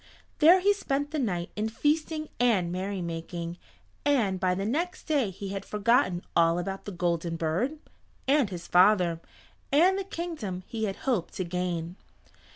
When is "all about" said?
6.35-6.85